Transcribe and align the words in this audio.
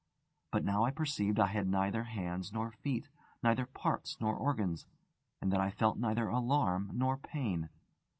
But 0.51 0.65
now 0.65 0.83
I 0.83 0.89
perceived 0.89 1.39
I 1.39 1.45
had 1.45 1.67
neither 1.67 2.05
hands 2.05 2.51
nor 2.51 2.71
feet, 2.71 3.07
neither 3.43 3.67
parts 3.67 4.17
nor 4.19 4.35
organs, 4.35 4.87
and 5.39 5.53
that 5.53 5.61
I 5.61 5.69
felt 5.69 5.99
neither 5.99 6.27
alarm 6.27 6.89
nor 6.95 7.17
pain. 7.17 7.69